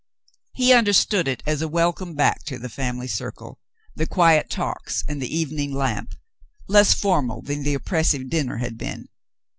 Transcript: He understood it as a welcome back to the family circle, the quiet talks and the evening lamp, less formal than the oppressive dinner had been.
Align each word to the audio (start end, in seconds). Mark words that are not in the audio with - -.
He 0.55 0.73
understood 0.73 1.27
it 1.27 1.43
as 1.45 1.61
a 1.61 1.67
welcome 1.67 2.15
back 2.15 2.41
to 2.45 2.57
the 2.57 2.69
family 2.69 3.05
circle, 3.07 3.59
the 3.95 4.07
quiet 4.07 4.49
talks 4.49 5.03
and 5.07 5.21
the 5.21 5.37
evening 5.37 5.71
lamp, 5.75 6.15
less 6.67 6.91
formal 6.95 7.43
than 7.43 7.61
the 7.61 7.75
oppressive 7.75 8.27
dinner 8.27 8.57
had 8.57 8.79
been. 8.79 9.09